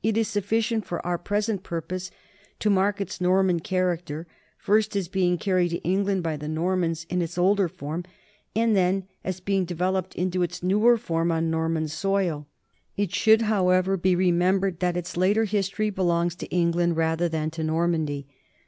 [0.00, 2.12] It is suffi cient for our present purpose
[2.60, 7.02] to mark its Norman char acter, first as being carried to England by the Normans
[7.10, 8.04] in its older form,
[8.54, 12.46] and then as being developed into its newer form on Norman soil.
[12.96, 17.64] It should, however, be remembered that its later history belongs to England rather than to
[17.64, 18.28] Normandy.